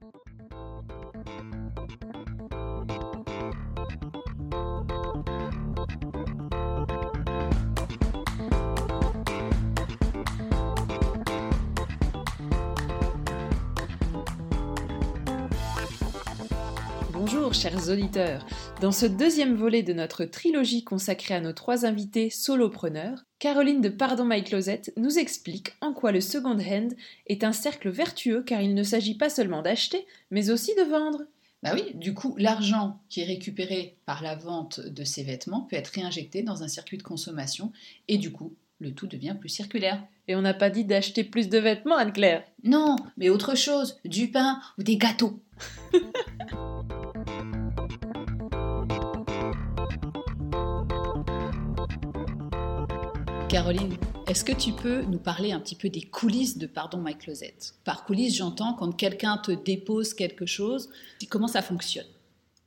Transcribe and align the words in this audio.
Thank 0.00 0.14
you. 1.14 1.19
Bonjour 17.22 17.52
chers 17.52 17.90
auditeurs. 17.90 18.46
Dans 18.80 18.92
ce 18.92 19.04
deuxième 19.04 19.54
volet 19.54 19.82
de 19.82 19.92
notre 19.92 20.24
trilogie 20.24 20.84
consacrée 20.84 21.34
à 21.34 21.42
nos 21.42 21.52
trois 21.52 21.84
invités 21.84 22.30
solopreneurs, 22.30 23.26
Caroline 23.38 23.82
de 23.82 23.90
Pardon 23.90 24.24
My 24.24 24.42
Closet 24.42 24.80
nous 24.96 25.18
explique 25.18 25.74
en 25.82 25.92
quoi 25.92 26.12
le 26.12 26.22
second 26.22 26.58
hand 26.58 26.94
est 27.26 27.44
un 27.44 27.52
cercle 27.52 27.90
vertueux 27.90 28.42
car 28.42 28.62
il 28.62 28.74
ne 28.74 28.82
s'agit 28.82 29.18
pas 29.18 29.28
seulement 29.28 29.60
d'acheter, 29.60 30.06
mais 30.30 30.48
aussi 30.48 30.74
de 30.76 30.90
vendre. 30.90 31.24
Bah 31.62 31.72
oui, 31.74 31.92
du 31.92 32.14
coup, 32.14 32.34
l'argent 32.38 32.98
qui 33.10 33.20
est 33.20 33.26
récupéré 33.26 33.98
par 34.06 34.22
la 34.22 34.34
vente 34.34 34.80
de 34.80 35.04
ces 35.04 35.22
vêtements 35.22 35.66
peut 35.68 35.76
être 35.76 35.88
réinjecté 35.88 36.42
dans 36.42 36.62
un 36.62 36.68
circuit 36.68 36.96
de 36.96 37.02
consommation 37.02 37.70
et 38.08 38.16
du 38.16 38.32
coup, 38.32 38.54
le 38.78 38.94
tout 38.94 39.06
devient 39.06 39.36
plus 39.38 39.50
circulaire. 39.50 40.02
Et 40.26 40.36
on 40.36 40.40
n'a 40.40 40.54
pas 40.54 40.70
dit 40.70 40.86
d'acheter 40.86 41.22
plus 41.24 41.50
de 41.50 41.58
vêtements, 41.58 41.98
Anne-Claire. 41.98 42.44
Non, 42.64 42.96
mais 43.18 43.28
autre 43.28 43.54
chose, 43.56 43.98
du 44.06 44.30
pain 44.30 44.58
ou 44.78 44.84
des 44.84 44.96
gâteaux. 44.96 45.38
Caroline, 53.50 53.96
est-ce 54.28 54.44
que 54.44 54.52
tu 54.52 54.70
peux 54.70 55.02
nous 55.02 55.18
parler 55.18 55.50
un 55.50 55.58
petit 55.58 55.74
peu 55.74 55.88
des 55.88 56.02
coulisses 56.02 56.56
de 56.56 56.68
Pardon 56.68 56.98
My 57.02 57.16
Closet? 57.16 57.56
Par 57.82 58.04
coulisses, 58.04 58.36
j'entends 58.36 58.74
quand 58.74 58.92
quelqu'un 58.92 59.38
te 59.38 59.50
dépose 59.50 60.14
quelque 60.14 60.46
chose, 60.46 60.88
comment 61.28 61.48
ça 61.48 61.60
fonctionne? 61.60 62.06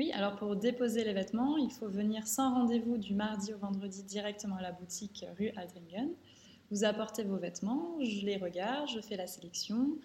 Oui, 0.00 0.10
alors 0.10 0.34
pour 0.34 0.56
déposer 0.56 1.04
les 1.04 1.12
vêtements, 1.12 1.56
il 1.58 1.70
faut 1.70 1.86
venir 1.86 2.26
sans 2.26 2.52
rendez-vous 2.52 2.98
du 2.98 3.14
mardi 3.14 3.54
au 3.54 3.58
vendredi 3.58 4.02
directement 4.02 4.56
à 4.56 4.62
la 4.62 4.72
boutique 4.72 5.24
rue 5.38 5.50
Aldringen. 5.50 6.10
Vous 6.72 6.82
apportez 6.82 7.22
vos 7.22 7.36
vêtements, 7.36 7.96
je 8.00 8.26
les 8.26 8.36
regarde, 8.36 8.88
je 8.88 8.98
fais 8.98 9.16
la 9.16 9.28
sélection, 9.28 9.96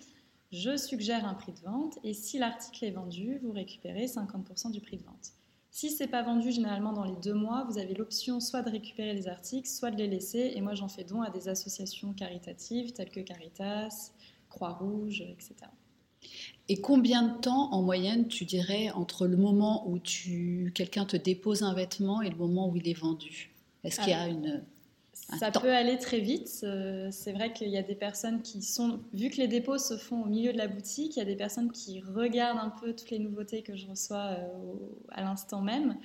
je 0.52 0.78
suggère 0.78 1.26
un 1.26 1.34
prix 1.34 1.54
de 1.54 1.62
vente 1.62 1.98
et 2.04 2.14
si 2.14 2.38
l'article 2.38 2.86
est 2.86 2.92
vendu, 2.92 3.40
vous 3.42 3.54
récupérez 3.54 4.06
50% 4.06 4.70
du 4.70 4.82
prix 4.82 4.98
de 4.98 5.04
vente. 5.04 5.32
Si 5.72 5.92
c'est 5.92 6.08
pas 6.08 6.24
vendu 6.24 6.52
généralement 6.52 6.94
dans 6.94 7.04
les 7.06 7.16
deux 7.22 7.34
mois, 7.34 7.66
vous 7.70 7.78
avez 7.78 7.94
l'option 7.94 8.40
soit 8.40 8.62
de 8.62 8.70
récupérer 8.70 9.14
les 9.14 9.28
articles, 9.28 9.68
soit 9.68 9.92
de 9.92 9.98
les 9.98 10.08
laisser. 10.08 10.54
Et 10.56 10.62
moi, 10.62 10.74
j'en 10.74 10.88
fais 10.88 11.04
don 11.04 11.22
à 11.22 11.30
des 11.30 11.48
associations 11.48 12.14
caritatives 12.14 12.92
telles 12.94 13.12
que 13.12 13.20
Caritas, 13.20 14.12
Croix-Rouge, 14.50 15.22
etc. 15.22 15.56
Et 16.68 16.82
combien 16.82 17.24
de 17.24 17.40
temps 17.40 17.72
en 17.72 17.82
moyenne 17.82 18.28
tu 18.28 18.46
dirais 18.46 18.90
entre 18.92 19.28
le 19.28 19.38
moment 19.38 19.88
où 19.90 20.00
tu 20.00 20.72
quelqu'un 20.76 21.06
te 21.06 21.18
dépose 21.18 21.64
un 21.64 21.74
vêtement 21.74 22.22
et 22.22 22.30
le 22.30 22.36
moment 22.36 22.68
où 22.68 22.76
il 22.76 22.88
est 22.88 22.98
vendu? 22.98 23.52
Est-ce 23.84 24.02
qu'il 24.02 24.10
y 24.10 24.14
a 24.14 24.28
une 24.28 24.64
ça 25.38 25.52
peut 25.52 25.72
aller 25.72 25.98
très 25.98 26.20
vite. 26.20 26.62
Euh, 26.64 27.10
c'est 27.12 27.34
vrai 27.34 27.54
qu'il 27.54 27.70
y 27.70 27.78
a 27.78 27.84
des 27.84 27.96
personnes 27.96 28.42
qui 28.42 28.62
sont, 28.62 29.02
vu 29.14 29.30
que 29.30 29.38
les 29.38 29.48
dépôts 29.48 29.78
se 29.78 29.98
font 29.98 30.24
au 30.24 30.26
milieu 30.26 30.52
de 30.52 30.58
la 30.58 30.68
boutique, 30.68 31.16
il 31.16 31.20
y 31.20 31.22
a 31.22 31.26
des 31.26 31.36
personnes 31.36 31.72
qui 31.72 32.02
regardent 32.02 32.60
un 32.60 32.70
peu 32.70 32.94
toutes 32.94 33.12
les 33.12 33.20
nouveautés 33.20 33.62
que 33.62 33.76
je 33.76 33.88
reçois 33.88 34.38
euh, 34.38 34.74
à 35.10 35.22
l'instant 35.22 35.62
même. 35.62 35.98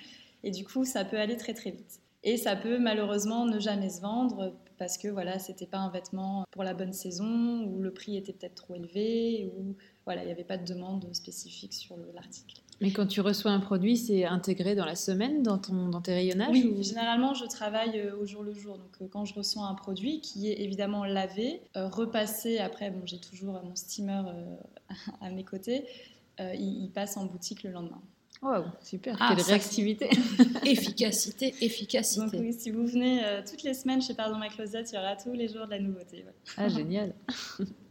Et 0.43 0.51
du 0.51 0.65
coup, 0.65 0.85
ça 0.85 1.05
peut 1.05 1.19
aller 1.19 1.37
très 1.37 1.55
très 1.55 1.71
vite. 1.71 2.01
Et 2.23 2.37
ça 2.37 2.57
peut 2.57 2.79
malheureusement 2.79 3.45
ne 3.47 3.59
jamais 3.59 3.91
se 3.91 4.01
vendre 4.01 4.55
parce 4.79 4.99
que 4.99 5.09
voilà, 5.09 5.39
c'était 5.39 5.67
pas 5.67 5.79
un 5.79 5.91
vêtement 5.91 6.45
pour 6.51 6.65
la 6.65 6.75
bonne 6.75 6.93
saison 6.93 7.65
ou 7.65 7.83
le 7.83 7.93
prix 7.93 8.17
était 8.17 8.33
peut-être 8.33 8.55
trop 8.55 8.75
élevé 8.75 9.53
ou 9.57 9.77
voilà, 10.07 10.23
il 10.23 10.27
n'y 10.27 10.33
avait 10.33 10.45
pas 10.45 10.57
de 10.57 10.65
demande 10.65 11.07
spécifique 11.15 11.75
sur 11.75 11.97
l'article. 12.15 12.64
Mais 12.81 12.91
quand 12.91 13.07
tu 13.07 13.21
reçois 13.21 13.53
un 13.53 13.61
produit, 13.61 13.97
c'est 13.97 14.25
intégré 14.25 14.75
dans 14.75 14.85
la 14.85 14.97
semaine, 14.97 15.43
dans, 15.43 15.59
ton, 15.59 15.89
dans 15.89 16.01
tes 16.01 16.13
rayonnages 16.13 16.51
Oui, 16.51 16.83
généralement, 16.83 17.35
je 17.35 17.47
travaille 17.47 17.99
euh, 17.99 18.17
au 18.17 18.27
jour 18.27 18.43
le 18.43 18.53
jour. 18.53 18.79
Donc, 18.79 18.91
euh, 19.01 19.07
quand 19.11 19.25
je 19.25 19.35
reçois 19.35 19.65
un 19.65 19.75
produit 19.75 20.21
qui 20.21 20.51
est 20.51 20.61
évidemment 20.61 21.05
lavé, 21.05 21.61
euh, 21.77 21.89
repassé, 21.89 22.59
après, 22.59 22.91
bon, 22.91 23.03
j'ai 23.07 23.19
toujours 23.19 23.61
mon 23.63 23.75
steamer 23.75 24.23
à 25.21 25.31
mes 25.31 25.45
côtés, 25.45 25.87
il, 26.39 26.91
passe 26.93 27.17
en 27.17 27.27
boutique 27.27 27.63
le 27.63 27.71
lendemain. 27.71 28.03
Wow, 28.43 28.65
super, 28.83 29.17
ah, 29.21 29.35
quelle 29.35 29.45
réactivité 29.45 30.11
Efficacité, 30.67 31.55
efficacité. 31.63 32.21
Donc 32.21 32.35
oui, 32.41 32.53
si 32.53 32.71
vous 32.71 32.87
venez 32.87 33.23
toutes 33.49 33.63
les 33.63 33.75
semaines 33.75 34.03
chez 34.03 34.15
Pardon 34.15 34.37
Ma 34.37 34.49
Closet, 34.49 34.83
il 34.83 34.95
y 34.95 34.99
aura 34.99 35.17
tous 35.17 35.33
les 35.33 35.49
jours 35.49 35.65
de 35.67 35.71
la 35.71 35.81
nouveauté. 35.81 36.25
Ah, 36.57 36.69
génial 36.69 37.15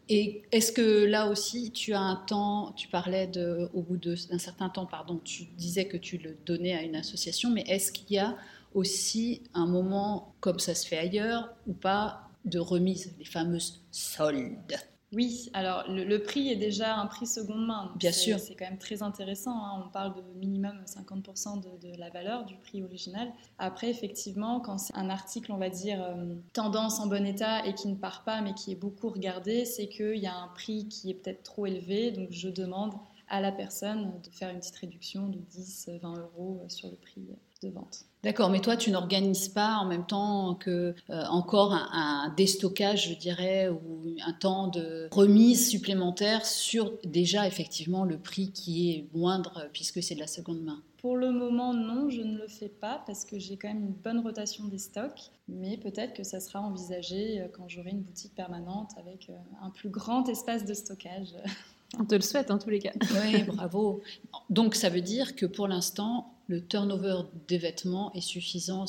Et 0.10 0.44
est-ce 0.52 0.72
que 0.72 1.06
là 1.06 1.28
aussi, 1.28 1.72
tu 1.72 1.94
as 1.94 2.02
un 2.02 2.18
temps, 2.18 2.74
tu 2.74 2.88
parlais 2.88 3.26
de, 3.26 3.70
au 3.74 3.82
bout 3.82 3.98
d'un 3.98 4.38
certain 4.38 4.70
temps, 4.70 4.86
pardon, 4.86 5.20
tu 5.24 5.46
disais 5.58 5.88
que 5.88 5.98
tu 5.98 6.18
le 6.18 6.38
donnais 6.46 6.76
à 6.76 6.84
une 6.84 6.96
association, 6.96 7.50
mais 7.50 7.64
est-ce 7.68 7.92
qu'il 7.92 8.16
y 8.16 8.20
a 8.20 8.36
aussi 8.74 9.42
un 9.54 9.66
moment, 9.66 10.36
comme 10.40 10.60
ça 10.60 10.76
se 10.76 10.88
fait 10.88 10.98
ailleurs, 10.98 11.54
ou 11.68 11.74
pas, 11.74 12.30
de 12.46 12.60
remise, 12.60 13.14
les 13.18 13.26
fameuses 13.26 13.82
soldes? 13.92 14.76
Oui, 15.14 15.50
alors 15.54 15.84
le, 15.88 16.18
prix 16.18 16.50
est 16.50 16.56
déjà 16.56 16.96
un 16.96 17.06
prix 17.06 17.28
seconde 17.28 17.66
main. 17.66 17.92
Bien 17.96 18.12
sûr. 18.12 18.40
C'est 18.40 18.56
quand 18.56 18.66
même 18.66 18.78
très 18.78 19.04
intéressant. 19.04 19.64
Hein. 19.64 19.84
On 19.86 19.90
parle 19.90 20.16
de 20.16 20.22
minimum 20.40 20.84
50% 20.86 21.62
de, 21.62 21.98
la 21.98 22.10
valeur 22.10 22.46
du 22.46 22.56
prix 22.56 22.84
original. 22.84 23.32
Après, 23.60 23.90
effectivement, 23.90 24.60
quand 24.60 24.78
c'est 24.78 24.96
un 24.96 25.10
article, 25.10 25.52
on 25.52 25.58
va 25.58 25.70
dire, 25.70 26.04
euh, 26.04 26.36
tendance 26.54 27.00
en 27.00 27.08
bon 27.08 27.26
état 27.26 27.66
et 27.66 27.74
qui 27.76 27.88
ne 27.88 27.96
part 27.96 28.24
pas, 28.24 28.42
mais 28.42 28.54
qui 28.54 28.72
est 28.72 28.76
beaucoup 28.76 29.10
regardé, 29.10 29.66
c'est 29.66 29.88
qu'il 29.88 30.18
y 30.18 30.28
a 30.28 30.36
un 30.36 30.48
prix 30.50 30.88
qui 30.88 31.12
est 31.12 31.16
peut-être 31.16 31.44
trop 31.44 31.66
élevé. 31.66 32.12
Donc 32.12 32.30
je 32.32 32.50
demande 32.50 32.94
à 33.28 33.42
la 33.42 33.52
personne 33.52 34.12
de 34.24 34.30
faire 34.30 34.50
une 34.50 34.60
petite 34.60 34.76
réduction 34.76 35.28
de 35.28 35.40
10-20 35.56 36.20
euros 36.20 36.64
sur 36.68 36.90
le 36.90 36.96
prix 36.96 37.22
de 37.62 37.70
vente. 37.70 38.06
D'accord, 38.24 38.50
mais 38.50 38.62
toi, 38.62 38.78
tu 38.78 38.90
n'organises 38.92 39.50
pas 39.50 39.76
en 39.76 39.86
même 39.86 40.06
temps 40.06 40.56
que 40.56 40.96
euh, 41.10 41.24
encore 41.26 41.74
un, 41.74 42.34
déstockage, 42.38 43.10
je 43.10 43.16
dirais, 43.16 43.70
ou 43.70 44.16
un 44.26 44.34
temps 44.34 44.68
de 44.68 45.10
remise 45.12 45.70
supplémentaire 45.70 46.46
sur 46.46 46.94
déjà 47.04 47.48
effectivement 47.48 48.06
le 48.06 48.18
prix 48.18 48.52
qui 48.52 48.92
est 48.92 49.08
moindre 49.14 49.68
puisque 49.74 50.02
c'est 50.02 50.16
de 50.16 50.22
la 50.22 50.28
seconde 50.28 50.62
main? 50.62 50.82
Pour 51.04 51.18
le 51.18 51.32
moment, 51.32 51.74
non, 51.74 52.10
je 52.10 52.22
ne 52.22 52.38
le 52.38 52.48
fais 52.48 52.70
pas 52.70 53.04
parce 53.06 53.26
que 53.26 53.38
j'ai 53.38 53.58
quand 53.58 53.68
même 53.68 53.84
une 53.84 53.92
bonne 53.92 54.20
rotation 54.20 54.64
des 54.70 54.78
stocks, 54.78 55.32
mais 55.50 55.76
peut-être 55.76 56.14
que 56.14 56.24
ça 56.24 56.40
sera 56.40 56.62
envisagé 56.62 57.42
euh, 57.42 57.48
quand 57.52 57.68
j'aurai 57.68 57.90
une 57.90 58.04
boutique 58.04 58.34
permanente 58.34 58.92
avec 58.96 59.30
euh, 59.30 59.34
un 59.62 59.70
plus 59.70 59.90
grand 59.90 60.30
espace 60.30 60.64
de 60.64 60.74
stockage. 60.74 61.36
On 62.00 62.06
te 62.06 62.16
le 62.16 62.22
souhaite 62.22 62.50
en 62.52 62.58
tous 62.58 62.70
les 62.70 62.80
cas. 62.80 62.94
Oui, 63.24 63.44
bravo. 63.44 64.02
Donc 64.50 64.76
ça 64.76 64.90
veut 64.90 65.02
dire 65.02 65.36
que 65.36 65.46
pour 65.46 65.68
l'instant, 65.68 66.34
le 66.48 66.66
turnover 66.66 67.22
des 67.48 67.58
vêtements 67.58 68.12
est 68.14 68.22
suffisant 68.22 68.86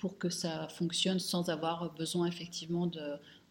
pour 0.00 0.18
que 0.18 0.30
ça 0.30 0.68
fonctionne 0.68 1.18
sans 1.18 1.48
avoir 1.48 1.92
besoin 1.94 2.26
effectivement 2.26 2.86
de 2.86 3.02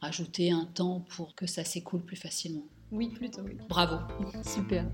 rajouter 0.02 0.52
un 0.52 0.66
temps 0.66 1.06
pour 1.16 1.36
que 1.36 1.48
ça 1.48 1.64
s'écoule 1.64 2.02
plus 2.02 2.16
facilement. 2.16 2.66
Oui, 2.92 3.10
plutôt 3.10 3.42
oui. 3.42 3.58
Bravo. 3.68 3.98
Super. 4.44 4.86